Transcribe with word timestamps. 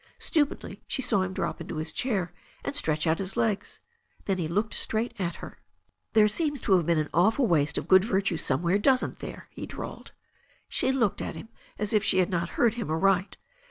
Stupidly 0.17 0.81
she 0.87 1.03
saw 1.03 1.21
him 1.21 1.31
drop 1.31 1.61
into 1.61 1.75
his 1.75 1.91
chair 1.91 2.33
and 2.65 2.75
stretch 2.75 3.05
out 3.05 3.19
his 3.19 3.37
legs. 3.37 3.79
Then 4.25 4.39
he 4.39 4.47
looked 4.47 4.73
straight 4.73 5.11
at 5.19 5.35
her. 5.35 5.59
JTHE 5.59 5.59
STORY 5.59 5.59
OF 5.59 5.59
A 5.59 5.61
NEW 5.61 5.77
ZEALAND 5.77 6.09
RIVER 6.09 6.09
379 6.09 6.13
"There 6.23 6.27
seems 6.27 6.61
to 6.61 6.73
have 6.75 6.85
been 6.87 6.97
an 6.99 7.09
awful 7.13 7.47
waste 7.47 7.77
of 7.77 7.87
good 7.87 8.03
vir 8.03 8.21
tue 8.21 8.37
somewhere, 8.37 8.77
doesn't 8.79 9.19
there?" 9.19 9.47
he 9.51 9.67
drawled. 9.67 10.11
She 10.67 10.91
looked 10.91 11.21
at 11.21 11.35
him 11.35 11.49
as 11.77 11.93
if 11.93 12.03
she 12.03 12.17
had 12.17 12.31
not 12.31 12.49
heard 12.57 12.73
him 12.73 12.89
aright. 12.89 13.37